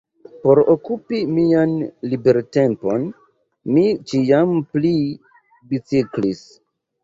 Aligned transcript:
Por 0.43 0.59
okupi 0.73 1.19
mian 1.33 1.75
libertempon, 2.15 3.07
mi 3.77 3.87
ĉiam 4.15 4.59
pli 4.75 4.95
biciklis. 5.73 6.47